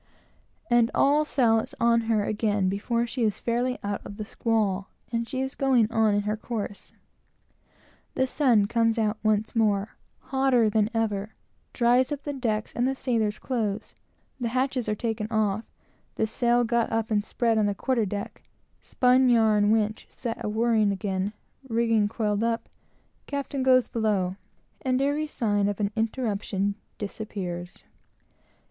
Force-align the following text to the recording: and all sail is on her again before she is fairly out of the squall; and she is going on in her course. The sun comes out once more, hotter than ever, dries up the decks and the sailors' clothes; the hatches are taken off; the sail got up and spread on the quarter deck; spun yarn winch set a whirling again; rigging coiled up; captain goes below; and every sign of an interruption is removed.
and 0.67 0.89
all 0.95 1.23
sail 1.23 1.59
is 1.59 1.75
on 1.79 2.01
her 2.09 2.25
again 2.25 2.67
before 2.67 3.05
she 3.05 3.21
is 3.21 3.37
fairly 3.37 3.77
out 3.83 4.03
of 4.03 4.17
the 4.17 4.25
squall; 4.25 4.87
and 5.11 5.29
she 5.29 5.41
is 5.41 5.53
going 5.53 5.87
on 5.91 6.15
in 6.15 6.21
her 6.21 6.35
course. 6.35 6.91
The 8.15 8.25
sun 8.25 8.65
comes 8.65 8.97
out 8.97 9.19
once 9.21 9.55
more, 9.55 9.97
hotter 10.17 10.71
than 10.71 10.89
ever, 10.91 11.35
dries 11.71 12.11
up 12.11 12.23
the 12.23 12.33
decks 12.33 12.73
and 12.73 12.87
the 12.87 12.95
sailors' 12.95 13.37
clothes; 13.37 13.93
the 14.39 14.47
hatches 14.47 14.89
are 14.89 14.95
taken 14.95 15.27
off; 15.29 15.65
the 16.15 16.25
sail 16.25 16.63
got 16.63 16.91
up 16.91 17.11
and 17.11 17.23
spread 17.23 17.59
on 17.59 17.67
the 17.67 17.75
quarter 17.75 18.03
deck; 18.07 18.41
spun 18.81 19.29
yarn 19.29 19.69
winch 19.69 20.07
set 20.09 20.43
a 20.43 20.49
whirling 20.49 20.91
again; 20.91 21.31
rigging 21.69 22.07
coiled 22.07 22.43
up; 22.43 22.67
captain 23.27 23.61
goes 23.61 23.87
below; 23.87 24.35
and 24.81 24.99
every 24.99 25.27
sign 25.27 25.67
of 25.67 25.79
an 25.79 25.91
interruption 25.95 26.73
is 26.99 27.19
removed. 27.29 27.83